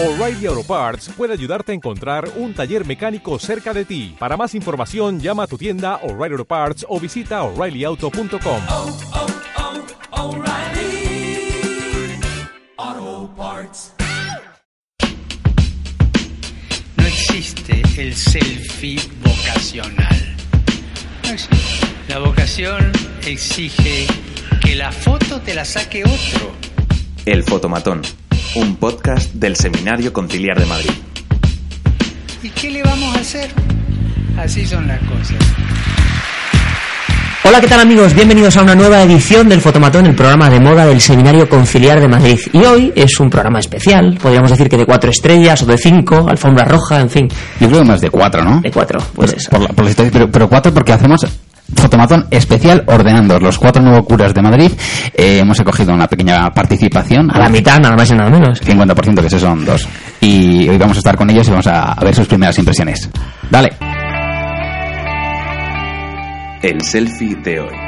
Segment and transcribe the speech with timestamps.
[0.00, 4.14] O'Reilly Auto Parts puede ayudarte a encontrar un taller mecánico cerca de ti.
[4.16, 8.60] Para más información, llama a tu tienda O'Reilly Auto Parts o visita oreillyauto.com.
[8.68, 8.96] oh,
[12.76, 13.92] oh, Parts.
[16.96, 20.36] No existe el selfie vocacional.
[21.24, 21.86] No existe.
[22.06, 22.92] La vocación
[23.26, 24.06] exige
[24.62, 26.52] que la foto te la saque otro.
[27.26, 28.02] El Fotomatón,
[28.58, 30.90] un podcast del Seminario Conciliar de Madrid.
[32.42, 33.48] ¿Y qué le vamos a hacer?
[34.36, 35.36] Así son las cosas.
[37.44, 38.12] Hola, ¿qué tal amigos?
[38.14, 42.08] Bienvenidos a una nueva edición del Fotomatón, el programa de moda del Seminario Conciliar de
[42.08, 42.38] Madrid.
[42.52, 46.26] Y hoy es un programa especial, podríamos decir que de cuatro estrellas o de cinco,
[46.28, 47.28] alfombra roja, en fin,
[47.60, 48.60] Yo creo que más de cuatro, ¿no?
[48.60, 49.00] de cuatro.
[49.14, 49.50] Pues eso.
[49.50, 51.24] Por la- por la historia, pero, pero cuatro porque hacemos
[51.74, 54.72] fotomatón especial ordenando los cuatro nuevos curas de Madrid.
[55.14, 57.30] Eh, hemos acogido una pequeña participación.
[57.30, 58.62] A la mitad, nada más y nada menos.
[58.62, 59.86] 50% que esos son dos.
[60.20, 63.08] Y hoy vamos a estar con ellos y vamos a, a ver sus primeras impresiones.
[63.50, 63.70] Dale.
[66.62, 67.87] El selfie de hoy.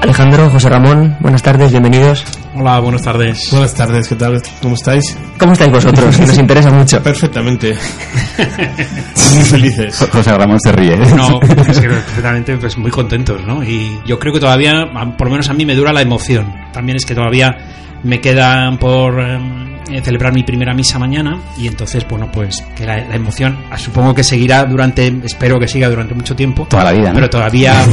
[0.00, 2.24] Alejandro, José Ramón, buenas tardes, bienvenidos.
[2.54, 3.48] Hola, buenas tardes.
[3.50, 4.40] Buenas tardes, ¿qué tal?
[4.62, 5.18] ¿Cómo estáis?
[5.38, 6.16] ¿Cómo estáis vosotros?
[6.16, 7.02] Que nos interesa mucho.
[7.02, 7.74] Perfectamente.
[9.34, 10.08] Muy felices.
[10.10, 10.96] José Ramón se ríe.
[10.96, 13.62] No, es que perfectamente pues, muy contentos, ¿no?
[13.62, 16.52] Y yo creo que todavía, por lo menos a mí, me dura la emoción.
[16.72, 17.56] También es que todavía
[18.02, 22.96] me quedan por eh, celebrar mi primera misa mañana y entonces, bueno, pues que la,
[22.96, 26.66] la emoción supongo que seguirá durante, espero que siga durante mucho tiempo.
[26.70, 27.14] Toda la vida, ¿no?
[27.14, 27.84] Pero todavía,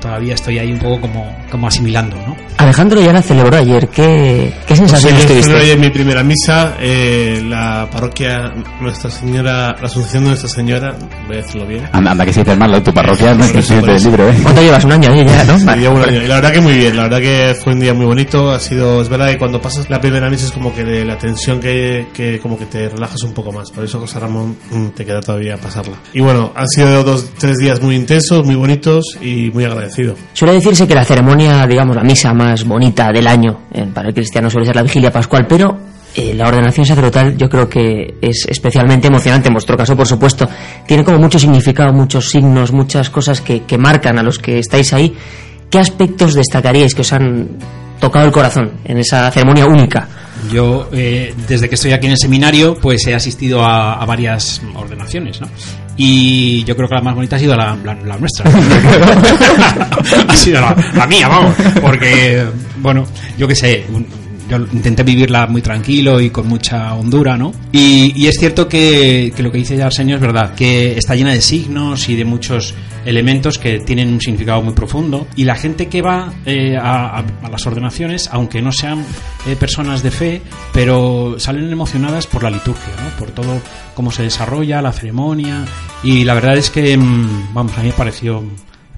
[0.00, 2.36] todavía estoy ahí un poco como, como asimilando, ¿no?
[2.58, 5.56] Alejandro ya la celebró ayer, ¿qué, qué Sí, sensaciones yo tuviste?
[5.56, 10.94] ayer mi primera misa, eh, la parroquia Nuestra Señora, la Asunción de Nuestra Señora,
[11.26, 11.88] voy a decirlo bien.
[11.92, 14.34] Anda, anda que si dices mal, tu parroquia no es presidente del libro, ¿eh?
[14.42, 14.84] ¿Cuánto llevas?
[14.84, 15.58] ¿Un año ahí ya, no?
[15.58, 15.82] Sí, Vale.
[15.82, 16.22] llevo un año.
[16.22, 18.60] Y la verdad que muy bien, la verdad que fue un día muy bonito, ha
[18.60, 21.60] sido, es verdad que cuando pasas la primera misa es como que de la tensión
[21.60, 25.04] que, que como que te relajas un poco más, por eso José Ramón mm, te
[25.06, 25.96] queda todavía pasarla.
[26.12, 30.14] Y bueno, han sido dos, tres días muy intensos, muy bonitos y muy agradecido.
[30.32, 34.14] Suele decirse que la ceremonia, digamos, la misa más bonita del año eh, para el
[34.14, 35.76] cristiano suele ser la vigilia pascual, pero
[36.14, 40.48] eh, la ordenación sacerdotal yo creo que es especialmente emocionante, en vuestro caso, por supuesto.
[40.86, 44.92] Tiene como mucho significado, muchos signos, muchas cosas que, que marcan a los que estáis
[44.92, 45.14] ahí.
[45.68, 47.48] ¿Qué aspectos destacaríais que os han
[48.00, 50.08] tocado el corazón en esa ceremonia única?
[50.50, 54.62] Yo, eh, desde que estoy aquí en el seminario, pues he asistido a, a varias
[54.74, 55.48] ordenaciones, ¿no?
[56.02, 58.50] Y yo creo que la más bonita ha sido la, la- la nuestra.
[60.28, 61.54] ha sido la, la mía, vamos.
[61.82, 62.42] Porque,
[62.78, 63.04] bueno,
[63.36, 64.06] yo qué sé, un-
[64.50, 67.52] yo intenté vivirla muy tranquilo y con mucha hondura, ¿no?
[67.72, 71.40] Y, es cierto que, que lo que dice Arsenio es verdad, que está llena de
[71.40, 72.74] signos y de muchos
[73.04, 75.26] elementos que tienen un significado muy profundo.
[75.36, 79.04] Y la gente que va eh, a, las ordenaciones, aunque no sean
[79.46, 83.16] eh, personas de fe, pero salen emocionadas por la liturgia, ¿no?
[83.18, 83.60] Por todo
[83.94, 85.64] cómo se desarrolla la ceremonia.
[86.02, 88.42] Y la verdad es que, mm, vamos, a mí me pareció,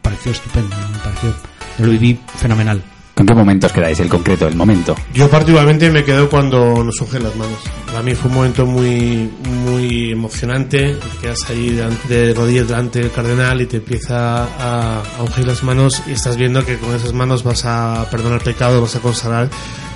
[0.01, 1.35] pareció estupendo, me pareció,
[1.79, 2.83] lo viví fenomenal.
[3.15, 4.01] ¿Con qué momentos quedáis?
[4.01, 4.97] El concreto, el momento.
[5.13, 7.59] Yo particularmente me quedo cuando nos ungen las manos.
[7.87, 10.95] Para mí fue un momento muy muy emocionante.
[10.95, 11.79] Te quedas ahí
[12.09, 16.37] de rodillas delante del cardenal y te empieza a, a ungir las manos y estás
[16.39, 19.51] viendo que con esas manos vas a perdonar pecados, vas a consagrar.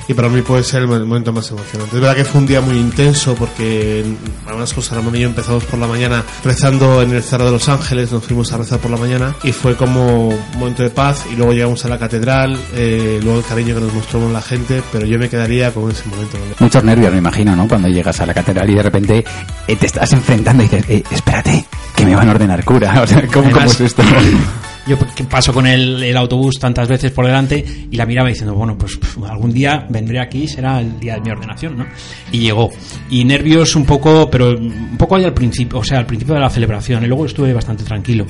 [0.09, 1.97] Y para mí puede ser el momento más emocionante.
[1.97, 4.05] Es verdad que fue un día muy intenso porque
[4.47, 7.69] además José Ramón y yo empezamos por la mañana rezando en el Cerro de los
[7.69, 11.25] Ángeles, nos fuimos a rezar por la mañana y fue como un momento de paz
[11.33, 14.83] y luego llegamos a la catedral, eh, luego el cariño que nos mostró la gente,
[14.93, 16.38] pero yo me quedaría con ese momento.
[16.59, 17.69] Muchos nervios, me imagino, ¿no?
[17.69, 19.25] Cuando llegas a la catedral y de repente
[19.67, 23.03] eh, te estás enfrentando y dices, eh, espérate, que me van a ordenar cura.
[23.03, 24.03] O sea, ¿cómo, cómo Además, es esto?
[24.87, 24.97] Yo
[25.29, 28.99] paso con el, el autobús tantas veces por delante y la miraba diciendo, bueno, pues
[29.29, 31.87] algún día vendré aquí será el día de mi ordenación, ¿no?
[32.31, 32.71] Y llegó.
[33.11, 36.41] Y nervios un poco, pero un poco ahí al principio, o sea, al principio de
[36.41, 37.03] la celebración.
[37.05, 38.27] Y luego estuve bastante tranquilo.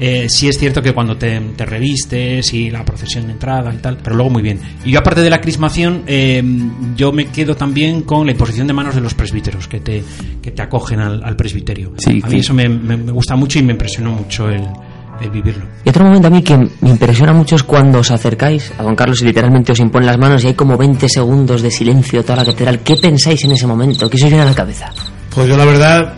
[0.00, 3.76] Eh, sí es cierto que cuando te, te revistes y la procesión de entrada y
[3.76, 4.58] tal, pero luego muy bien.
[4.84, 6.42] Y yo aparte de la crismación, eh,
[6.96, 10.02] yo me quedo también con la imposición de manos de los presbíteros que te,
[10.42, 11.92] que te acogen al, al presbiterio.
[11.98, 12.36] Sí, a mí sí.
[12.38, 14.62] eso me, me- me gusta mucho y me impresionó mucho el,
[15.20, 15.64] el vivirlo.
[15.84, 18.96] Y otro momento a mí que me impresiona mucho es cuando os acercáis a don
[18.96, 22.36] Carlos y literalmente os imponen las manos y hay como 20 segundos de silencio toda
[22.36, 22.80] la catedral.
[22.80, 24.08] ¿Qué pensáis en ese momento?
[24.10, 24.90] ¿Qué os viene a la cabeza?
[25.34, 26.14] Pues yo la verdad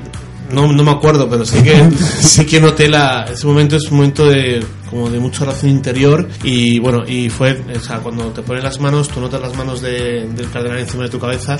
[0.51, 3.97] no, no me acuerdo, pero sí que sí que noté la ese momento es un
[3.99, 8.43] momento de como de mucha oración interior y bueno y fue o sea cuando te
[8.43, 11.57] ponen las manos tú notas las manos de- del cardenal encima de tu cabeza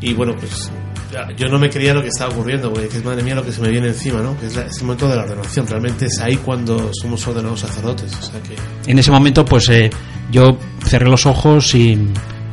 [0.00, 0.70] y bueno pues
[1.36, 3.60] yo no me creía lo que estaba ocurriendo porque dices madre mía lo que se
[3.62, 6.18] me viene encima no que es, la- es el momento de la ordenación realmente es
[6.20, 9.90] ahí cuando somos ordenados sacerdotes o sea que En ese momento, pues eh,
[10.30, 11.98] yo cerré los ojos y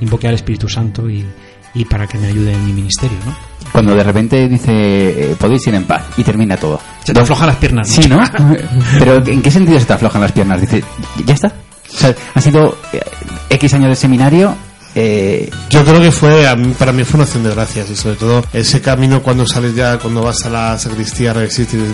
[0.02, 1.26] invoqué al Espíritu Santo y,
[1.74, 3.36] y para que me ayude en mi ministerio, ¿no?
[3.72, 6.80] Cuando de repente dice, eh, podéis ir en paz y termina todo.
[7.04, 7.90] Se te aflojan las piernas.
[7.90, 8.22] Sí, ¿no?
[9.00, 10.62] Pero ¿en qué sentido se te aflojan las piernas?
[10.62, 10.82] Dice,
[11.26, 11.48] ¿ya está?
[11.94, 13.02] O sea, ha sido eh,
[13.50, 14.56] X años de seminario.
[14.98, 17.96] Eh, Yo creo que fue, a mí- para mí fue una acción de gracias y
[17.98, 21.48] sobre todo ese camino cuando sales ya, cuando vas a la sacristía a y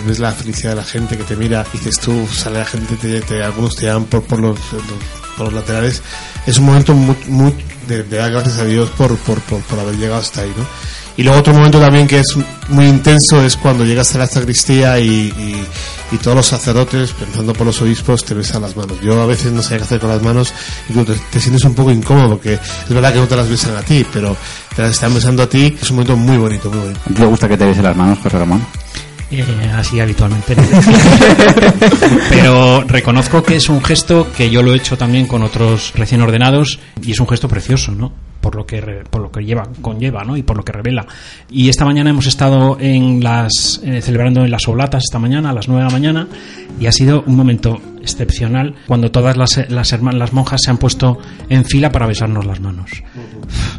[0.06, 2.94] ves la felicidad de la gente que te mira y dices tú, sale la gente,
[2.96, 4.82] te, te- algunos te llaman por, por, los, los-
[5.36, 6.00] por los laterales,
[6.46, 7.52] es un momento muy, muy
[7.88, 10.64] de, de dar gracias a Dios por, por, por, por haber llegado hasta ahí, ¿no?
[11.16, 12.36] Y luego otro momento también que es
[12.68, 15.66] muy intenso es cuando llegas a la sacristía y, y,
[16.12, 19.00] y todos los sacerdotes, pensando por los obispos, te besan las manos.
[19.00, 20.52] Yo a veces no sé qué hacer con las manos
[20.88, 23.76] y te, te sientes un poco incómodo porque es verdad que no te las besan
[23.76, 24.36] a ti, pero
[24.76, 25.76] te las están besando a ti.
[25.80, 27.00] Es un momento muy bonito, muy bonito.
[27.00, 28.64] ¿a ti ¿Te gusta que te besen las manos, José Ramón?
[29.30, 30.54] Eh, así habitualmente.
[32.28, 36.20] Pero reconozco que es un gesto que yo lo he hecho también con otros recién
[36.20, 38.12] ordenados y es un gesto precioso, ¿no?
[38.42, 40.36] Por lo que por lo que lleva conlleva, ¿no?
[40.36, 41.06] Y por lo que revela.
[41.50, 45.52] Y esta mañana hemos estado en las eh, celebrando en las oblatas esta mañana a
[45.54, 46.28] las 9 de la mañana
[46.80, 50.78] y ha sido un momento excepcional cuando todas las las hermanas las monjas se han
[50.78, 52.90] puesto en fila para besarnos las manos.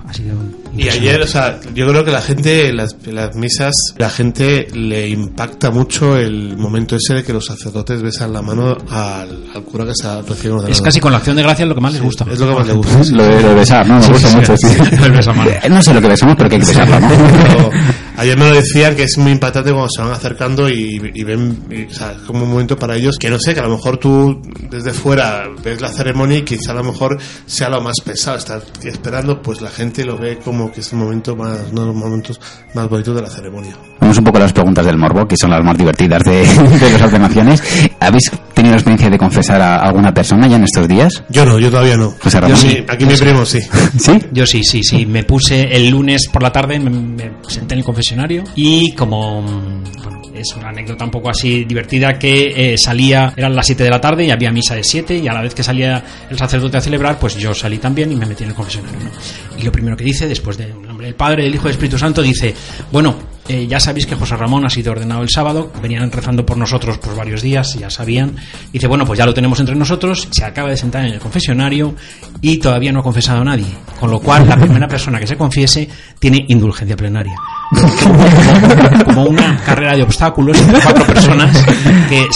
[0.08, 0.36] Ha sido
[0.76, 4.10] Y ayer, o sea, yo creo que la gente, en las, en las misas, la
[4.10, 9.46] gente le impacta mucho el momento ese de que los sacerdotes besan la mano al,
[9.54, 10.72] al cura que está recién ordenado.
[10.72, 12.26] es casi con la acción de gracia lo que más les gusta.
[12.32, 13.04] Es lo que más le gusta.
[13.04, 13.14] sí.
[13.14, 14.00] Lo de, besar, ¿no?
[14.00, 14.68] Me gusta sí, mucho, sí.
[14.68, 14.96] sí.
[15.04, 15.54] El besamanos.
[15.70, 17.10] No sé lo que besamos, pero que hay que besarlo, ¿no?
[18.16, 21.64] Ayer me lo decían que es muy impactante cuando se van acercando y, y ven,
[21.70, 24.40] y, o como un momento para ellos que no sé, que a lo mejor tú
[24.70, 28.62] desde fuera ves la ceremonia y quizá a lo mejor sea lo más pesado, estar
[28.84, 31.96] esperando, pues la gente lo ve como que es el momento más, uno de los
[31.96, 32.40] momentos
[32.76, 33.76] más bonitos de la ceremonia.
[34.00, 36.46] Vamos un poco a las preguntas del morbo, que son las más divertidas de,
[36.80, 37.64] de las ordenaciones.
[38.06, 41.24] ¿Habéis tenido la experiencia de confesar a alguna persona ya en estos días?
[41.30, 42.14] Yo no, yo todavía no.
[42.22, 42.58] José Ramón.
[42.58, 43.60] Yo sí, aquí mi primo sí.
[43.98, 44.20] ¿Sí?
[44.32, 45.06] Yo sí, sí, sí.
[45.06, 49.42] Me puse el lunes por la tarde, me, me senté en el confesionario y como
[49.42, 53.90] bueno, es una anécdota un poco así divertida que eh, salía, eran las 7 de
[53.90, 56.78] la tarde y había misa de 7 y a la vez que salía el sacerdote
[56.78, 59.00] a celebrar, pues yo salí también y me metí en el confesionario.
[59.00, 59.60] ¿no?
[59.60, 61.98] Y lo primero que dice, después del nombre del Padre, del Hijo y del Espíritu
[61.98, 62.54] Santo, dice,
[62.92, 63.16] bueno,
[63.48, 66.98] eh, ya sabéis que José Ramón ha sido ordenado el sábado, venían rezando por nosotros
[66.98, 68.36] por varios días, ya sabían.
[68.72, 71.94] Dice, bueno, pues ya lo tenemos entre nosotros, se acaba de sentar en el confesionario
[72.42, 73.68] y todavía no ha confesado a nadie.
[74.00, 77.36] Con lo cual, la primera persona que se confiese tiene indulgencia plenaria.
[79.06, 81.66] Como, una carrera de obstáculos entre cuatro personas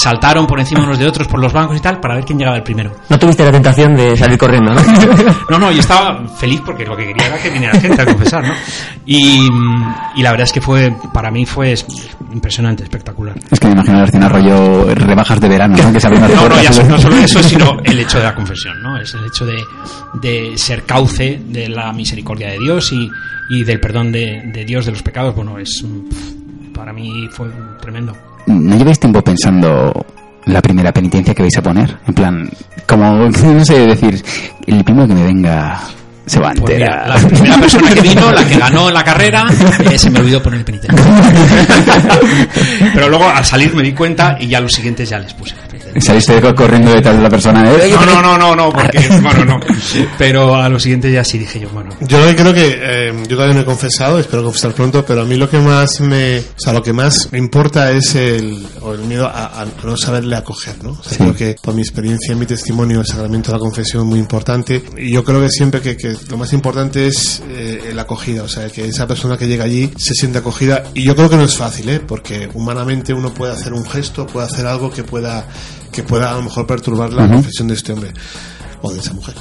[0.07, 2.55] saltaron por encima unos de otros por los bancos y tal para ver quién llegaba
[2.57, 2.95] el primero.
[3.09, 4.81] No tuviste la tentación de salir corriendo, ¿no?
[5.49, 8.45] No, no, yo estaba feliz porque lo que quería era que viniera gente a confesar,
[8.45, 8.53] ¿no?
[9.05, 9.49] Y,
[10.15, 11.85] y la verdad es que fue, para mí fue es-
[12.31, 13.35] impresionante, espectacular.
[13.51, 15.91] Es que me imagino la escena rollo rebajas de verano, ¿no?
[15.93, 18.35] Que se abren las No, no, ya no solo eso, sino el hecho de la
[18.35, 18.97] confesión, ¿no?
[18.99, 19.63] Es el hecho de,
[20.21, 23.09] de ser cauce de la misericordia de Dios y,
[23.49, 25.35] y del perdón de, de Dios de los pecados.
[25.35, 25.83] Bueno, es
[26.73, 27.47] para mí fue
[27.81, 28.15] tremendo.
[28.47, 30.05] ¿No lleváis tiempo pensando
[30.45, 31.97] la primera penitencia que vais a poner?
[32.07, 32.49] En plan,
[32.87, 34.23] como, no sé, decir,
[34.65, 35.79] el primero que me venga
[36.25, 39.45] se va a Pues mira, la primera persona que vino, la que ganó la carrera,
[39.89, 41.01] eh, se me olvidó poner el penitente.
[42.93, 45.55] Pero luego al salir me di cuenta y ya los siguientes ya les puse.
[45.99, 47.71] Saliste corriendo detrás de la persona.
[47.71, 47.91] ¿eh?
[47.93, 49.59] No, no, no, no, no, porque, bueno, no.
[50.17, 51.89] Pero a los siguientes ya sí dije yo, bueno.
[52.01, 55.35] Yo creo que eh, yo todavía no he confesado, espero confesar pronto, pero a mí
[55.35, 59.01] lo que más me, o sea, lo que más me importa es el, o el
[59.01, 60.91] miedo a, a no saberle acoger, ¿no?
[60.91, 61.17] O sea, Sí.
[61.17, 64.19] creo que por mi experiencia en mi testimonio el sacramento de la confesión es muy
[64.19, 68.43] importante y yo creo que siempre que, que lo más importante es eh, la acogida,
[68.43, 71.37] o sea, que esa persona que llega allí se siente acogida y yo creo que
[71.37, 71.99] no es fácil, ¿eh?
[71.99, 75.47] Porque humanamente uno puede hacer un gesto, puede hacer algo que pueda
[75.91, 77.33] que pueda a lo mejor perturbar la Ujú.
[77.33, 78.11] confesión de este hombre
[78.81, 79.35] o de esa mujer.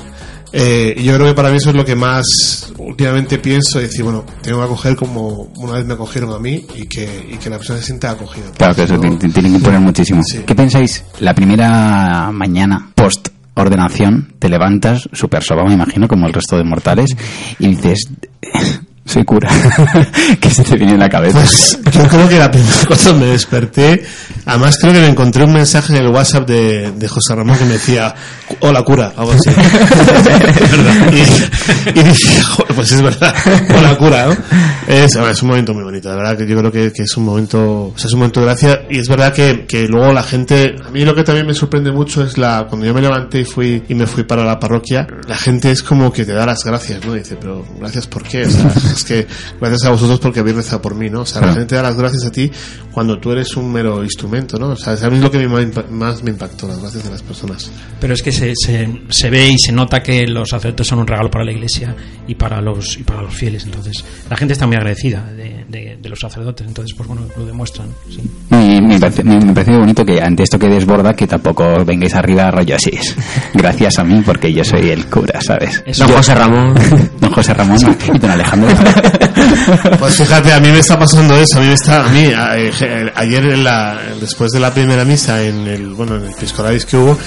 [0.53, 4.25] Eh, yo creo que para mí eso es lo que más últimamente pienso, decir, bueno,
[4.43, 7.59] tengo que acoger como una vez me acogieron a mí y que, y que la
[7.59, 8.45] persona se sienta acogida.
[8.57, 9.01] Claro que eso ¿no?
[9.01, 10.23] te- te tienen que imponer muchísimo.
[10.25, 10.43] Sí.
[10.47, 11.05] ¿Qué pensáis?
[11.21, 16.65] La primera mañana post ordenación te levantas súper sobado, me imagino, como el resto de
[16.65, 17.11] mortales,
[17.59, 18.09] y dices,
[19.07, 19.49] soy cura.
[20.41, 21.39] ¿Qué se te viene en la cabeza?
[21.41, 24.05] Pues yo creo que la primera cosa me desperté,
[24.45, 27.65] además creo que me encontré un mensaje en el WhatsApp de, de José Ramón que
[27.65, 28.15] me decía,
[28.61, 29.51] hola cura, algo así.
[31.07, 33.35] Y, y dije, "Joder, pues es verdad,
[33.77, 34.37] hola cura, ¿no?
[34.87, 37.03] Es, a ver, es un momento muy bonito, la verdad que yo creo que, que
[37.03, 39.87] es un momento, o sea, es un momento de gracia y es verdad que, que
[39.89, 42.95] luego la gente, a mí lo que también me sorprende mucho es la, cuando yo
[42.95, 46.25] me levanté y fui, y me fui para la parroquia, la gente es como que
[46.25, 47.15] te da las gracias, ¿no?
[47.15, 49.27] Dice, pero gracias por qué, o sea, es que
[49.61, 51.21] gracias a vosotros porque habéis rezado por mí, ¿no?
[51.23, 52.51] O sea, la gente da las gracias a ti
[52.93, 54.69] cuando tú eres un mero instrumento, ¿no?
[54.71, 55.47] O sea, a mí es lo que
[55.91, 57.71] más me impactó, las gracias de las personas.
[58.01, 61.07] Pero es que se, se, se ve y se nota que los sacerdotes son un
[61.07, 61.95] regalo para la iglesia
[62.27, 63.65] y para los y para los fieles.
[63.65, 66.67] Entonces, la gente está muy agradecida de, de- de los sacerdotes.
[66.67, 67.89] Entonces, pues bueno, lo demuestran.
[68.11, 68.21] sí.
[68.51, 71.85] Y me parece, me, me parece muy bonito que ante esto que desborda, que tampoco
[71.85, 72.91] vengáis arriba rollo así.
[72.93, 73.15] es
[73.55, 75.83] Gracias a mí, porque yo soy el cura, ¿sabes?
[75.87, 76.07] Eso.
[76.07, 76.75] Don José Ramón.
[77.21, 77.79] Don José Ramón
[78.15, 78.69] y don Alejandro.
[79.99, 83.13] Pues fíjate, a mí me está pasando eso, a mí me está, a mí, eh,
[83.15, 86.97] ayer en la, después de la primera misa en el, bueno, en el Piscolaris que
[86.97, 87.19] hubo,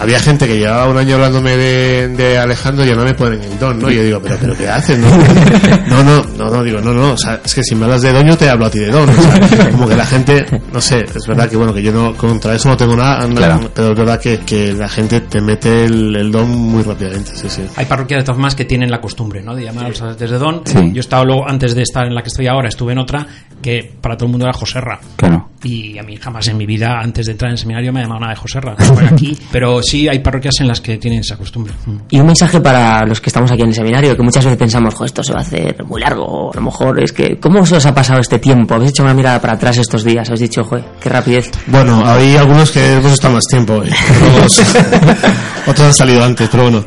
[0.00, 3.42] había gente que llevaba un año hablándome de, de Alejandro y ya no me ponen
[3.42, 3.90] el don, ¿no?
[3.90, 4.98] Y yo digo, pero, pero ¿qué haces?
[4.98, 5.08] No,
[5.88, 8.12] no, no, no, no, digo, no, no, o sea, es que si me hablas de
[8.12, 10.80] don yo te hablo a ti de don, o sea, como que la gente, no
[10.80, 13.70] sé, es verdad que bueno, que yo no, contra eso no tengo nada, Claro.
[13.74, 17.48] pero es verdad que, que la gente te mete el, el don muy rápidamente, sí,
[17.48, 17.62] sí.
[17.76, 19.54] Hay parroquias de todas formas que tienen la costumbre, ¿no?
[19.54, 20.62] De llamar a los sacerdotes de don.
[20.64, 20.78] Sí.
[20.92, 23.26] Yo he estado luego, antes de estar en la que estoy ahora, estuve en otra
[23.62, 24.98] que para todo el mundo era Joserra.
[25.16, 25.48] Claro.
[25.64, 28.02] Y a mí jamás en mi vida, antes de entrar en el seminario, me ha
[28.02, 28.76] llamado nada de Joserra.
[29.10, 29.36] Aquí.
[29.50, 31.72] Pero sí hay parroquias en las que tienen esa costumbre.
[32.10, 34.94] Y un mensaje para los que estamos aquí en el seminario, que muchas veces pensamos,
[34.94, 37.76] jo, esto se va a hacer muy largo, a lo mejor es que, ¿cómo se
[37.76, 38.74] os ha pasado este tiempo?
[38.74, 40.28] ¿Habéis hecho una mirada para atrás estos días?
[40.28, 41.50] ¿Habéis dicho, joder, qué rapidez?
[41.66, 43.90] Bueno, hay algunos que hemos estado más tiempo, eh.
[45.66, 46.84] otros, han salido antes, pero bueno.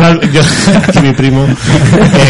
[0.00, 0.42] No, yo, yo-
[0.86, 1.46] aquí mi primo,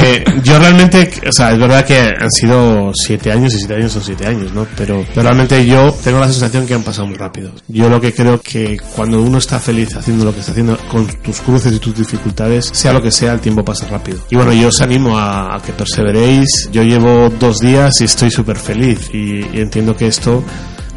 [0.03, 3.93] eh, yo realmente, o sea, es verdad que han sido siete años y siete años
[3.93, 4.67] son siete años, ¿no?
[4.77, 7.53] Pero, pero realmente yo tengo la sensación que han pasado muy rápido.
[7.69, 11.07] Yo lo que creo que cuando uno está feliz haciendo lo que está haciendo con
[11.07, 14.19] tus cruces y tus dificultades, sea lo que sea, el tiempo pasa rápido.
[14.31, 16.69] Y bueno, yo os animo a, a que perseveréis.
[16.73, 20.43] Yo llevo dos días y estoy súper feliz y- y entiendo que esto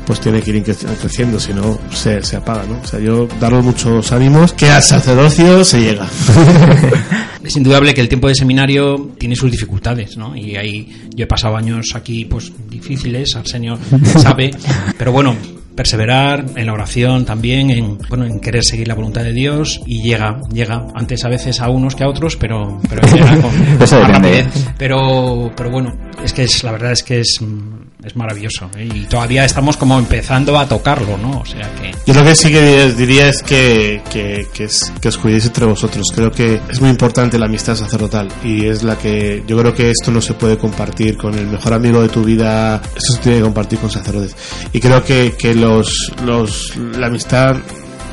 [0.07, 2.79] pues tiene que ir cre- creciendo, si no se, se apaga, ¿no?
[2.81, 6.07] O sea, yo daros muchos ánimos, que al sacerdocio se llega.
[7.43, 10.35] Es indudable que el tiempo de seminario tiene sus dificultades, ¿no?
[10.35, 13.77] Y ahí yo he pasado años aquí, pues difíciles, Arsenio
[14.21, 14.51] sabe,
[14.97, 15.33] pero bueno,
[15.73, 20.01] perseverar en la oración también, en bueno, en querer seguir la voluntad de Dios y
[20.01, 23.95] llega, llega antes a veces a unos que a otros, pero pero llega con Eso
[23.99, 24.41] depende.
[24.41, 24.47] rapidez.
[24.77, 28.89] Pero pero bueno, es que es la verdad es que es mm, es maravilloso ¿eh?
[28.93, 31.39] y todavía estamos como empezando a tocarlo, ¿no?
[31.39, 35.17] O sea que Yo lo que sí que diría es que, que, es- que os
[35.17, 36.07] cuidéis entre vosotros.
[36.15, 39.91] Creo que es muy importante la amistad sacerdotal y es la que yo creo que
[39.91, 42.81] esto no se puede compartir con el mejor amigo de tu vida.
[42.95, 44.35] Esto se tiene que compartir con sacerdotes.
[44.73, 47.57] Y creo que, que los, los, la amistad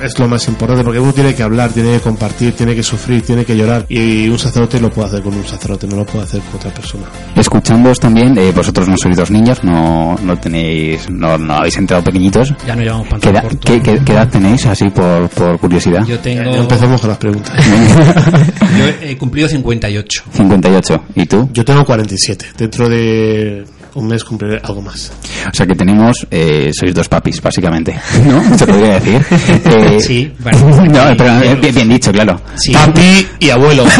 [0.04, 3.22] es lo más importante porque uno tiene que hablar, tiene que compartir, tiene que sufrir,
[3.22, 6.24] tiene que llorar y un sacerdote lo puede hacer con un sacerdote, no lo puede
[6.24, 7.04] hacer con otra persona.
[7.36, 12.02] Escuchándoos también, eh, vosotros no sois dos niños, no, no tenéis, no, no habéis entrado
[12.04, 12.52] pequeñitos.
[12.66, 13.72] ya no llevamos ¿Qué pantalón edad, corto.
[13.72, 16.04] qué, qué- qué edad tenéis, así por, por curiosidad?
[16.06, 17.54] Yo tengo Ya empezamos con las preguntas.
[18.78, 20.24] yo he cumplido 58.
[20.32, 21.04] 58.
[21.14, 21.48] ¿Y tú?
[21.52, 22.46] Yo tengo 47.
[22.56, 23.64] Dentro de
[23.94, 25.12] un mes cumpliré algo más.
[25.50, 27.94] O sea que tenemos, eh, sois dos papis, básicamente,
[28.26, 28.56] ¿no?
[28.58, 29.24] Se podría decir.
[29.64, 30.58] Eh, Sí, bueno.
[30.84, 32.40] No, pero eh, bien, bien dicho, claro.
[32.56, 32.72] Sí.
[32.72, 33.84] Papi y abuelo.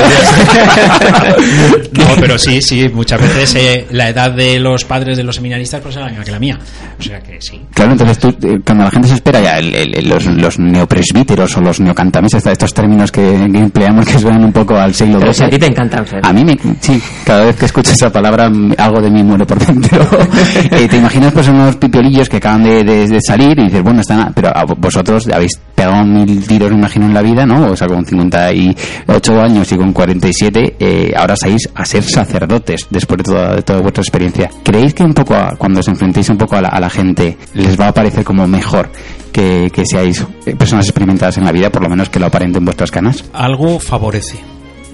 [1.94, 5.80] No, pero sí, sí, muchas veces eh, la edad de los padres de los seminaristas
[5.80, 6.58] pues es la misma que la mía.
[6.98, 7.60] O sea que sí.
[7.72, 11.56] Claro, entonces tú, eh, cuando la gente se espera ya el- el- los, los neopresbíteros
[11.56, 15.32] o los neocantamesas, estos términos que, que empleamos que suenan un poco al siglo Pero
[15.32, 15.60] si a ti XII.
[15.60, 16.20] te encantan, Fer.
[16.24, 19.58] A mí, me, sí, cada vez que escucho esa palabra, algo de mí muere por
[19.64, 19.83] dentro.
[20.70, 24.00] Eh, te imaginas pues unos pipiolillos que acaban de, de- de salir y dices, bueno,
[24.00, 27.70] están, a- pero a vosotros habéis pegado mil tiros, me imagino, en la vida, ¿no?
[27.72, 33.18] O sea, con 58 años y con 47, eh, ahora sabéis a ser sacerdotes después
[33.18, 34.50] de toda, de toda vuestra experiencia.
[34.62, 37.36] ¿Creéis que un poco, a- cuando os enfrentéis un poco a la, a la gente,
[37.54, 38.90] les va a parecer como mejor
[39.32, 42.64] que, que seáis eh, personas experimentadas en la vida, por lo menos que lo aparenten
[42.64, 43.24] vuestras canas?
[43.32, 44.38] Algo favorece.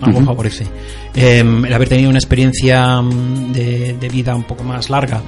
[0.00, 0.64] Algo favorece.
[1.14, 5.22] Eh, el haber tenido una experiencia mm, de, de vida un poco más larga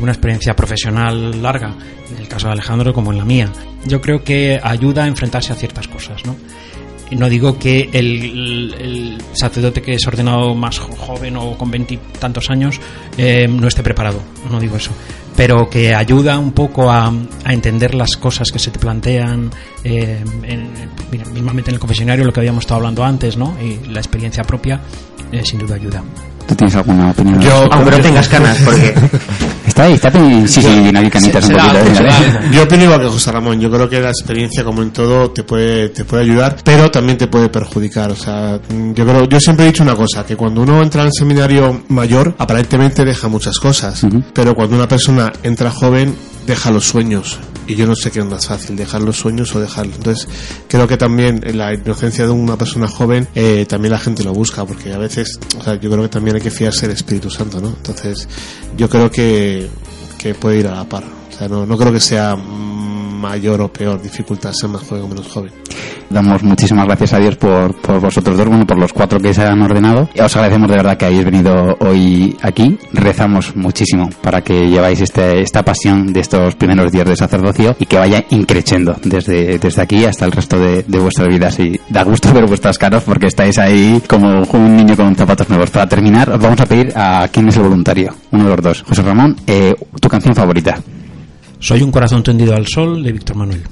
[0.00, 1.74] una experiencia profesional larga,
[2.10, 3.48] en el caso de Alejandro como en la mía,
[3.86, 6.36] yo creo que ayuda a enfrentarse a ciertas cosas, ¿no?
[7.10, 12.50] No digo que el, el sacerdote que es ordenado más jo- joven o con veintitantos
[12.50, 12.78] años
[13.16, 14.20] eh, no esté preparado,
[14.50, 14.90] no digo eso,
[15.38, 17.06] pero que ayuda un poco a,
[17.44, 19.50] a entender las cosas que se te plantean,
[19.84, 20.68] eh, en-
[21.12, 23.56] mira, mismamente en el confesionario, lo que habíamos estado hablando antes, ¿no?
[23.62, 24.80] Y la experiencia propia,
[25.30, 26.02] eh, sin duda ayuda.
[26.48, 27.40] ¿Tú tienes alguna opinión?
[27.40, 28.92] Yo- Aunque no tengas canas, porque
[29.78, 30.48] Está ahí, está ahí.
[30.48, 30.68] Sí, sí,
[31.20, 32.48] Se- un da ¿eh?
[32.52, 33.60] Yo opino igual que José Ramón.
[33.60, 37.16] Yo creo que la experiencia, como en todo, te puede, te puede ayudar, pero también
[37.16, 38.10] te puede perjudicar.
[38.10, 41.12] O sea, yo creo, yo siempre he dicho una cosa, que cuando uno entra en
[41.12, 46.12] seminario mayor, aparentemente deja muchas cosas, pero cuando una persona entra joven,
[46.44, 47.38] deja los sueños.
[47.68, 49.96] Y yo no sé qué es más fácil, dejar los sueños o dejarlos.
[49.96, 50.26] Entonces,
[50.68, 54.64] creo que también la inocencia de una persona joven, eh, también la gente lo busca,
[54.64, 57.60] porque a veces, o sea, yo creo que también hay que fiarse del Espíritu Santo,
[57.60, 57.68] ¿no?
[57.68, 58.26] Entonces,
[58.76, 59.68] yo creo que,
[60.16, 61.04] que puede ir a la par.
[61.04, 62.34] O sea, no, no creo que sea
[63.18, 65.52] mayor o peor dificultad ser más joven o menos joven.
[66.10, 69.44] Damos muchísimas gracias a Dios por, por vosotros dos, bueno, por los cuatro que se
[69.44, 70.08] han ordenado.
[70.14, 72.78] Y os agradecemos de verdad que hayáis venido hoy aquí.
[72.94, 77.84] Rezamos muchísimo para que lleváis este, esta pasión de estos primeros días de sacerdocio y
[77.84, 81.58] que vaya increciendo desde, desde aquí hasta el resto de, de vuestras vidas.
[81.58, 85.70] Y da gusto ver vuestras caras porque estáis ahí como un niño con zapatos nuevos.
[85.70, 88.82] Para terminar, os vamos a pedir a quién es el voluntario, uno de los dos.
[88.82, 90.80] José Ramón, eh, tu canción favorita.
[91.60, 93.62] Soy un corazón tendido al sol de Víctor Manuel.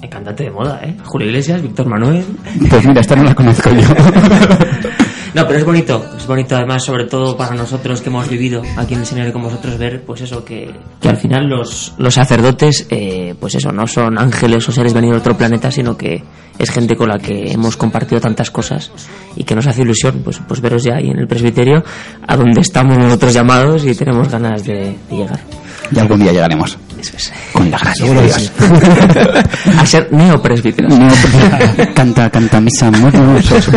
[0.00, 0.94] El cantante de moda, ¿eh?
[1.04, 2.24] Julio Iglesias, Víctor Manuel.
[2.68, 3.80] Pues mira, esta no la conozco yo.
[5.34, 8.94] No, pero es bonito, es bonito además, sobre todo para nosotros que hemos vivido aquí
[8.94, 12.86] en el seminario con vosotros, ver, pues eso, que, que al final los, los sacerdotes,
[12.88, 16.22] eh, pues eso, no son ángeles o seres venidos de otro planeta, sino que
[16.56, 18.92] es gente con la que hemos compartido tantas cosas
[19.34, 21.82] y que nos hace ilusión, pues, pues veros ya ahí en el presbiterio,
[22.28, 25.40] a donde estamos nosotros llamados y tenemos ganas de, de llegar.
[25.90, 26.78] y algún día llegaremos.
[27.04, 27.32] Eso es.
[27.52, 28.52] Con la gracia de Dios.
[29.78, 30.94] a ser neopresbíteros.
[31.94, 33.72] Canta, canta misa, eso.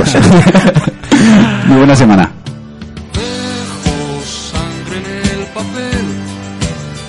[1.68, 2.32] Muy buena semana.
[3.14, 6.06] Dejo sangre en el papel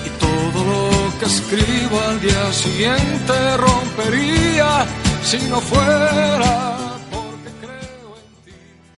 [0.05, 4.85] y todo lo que escribo al día siguiente rompería
[5.23, 6.88] si no fuera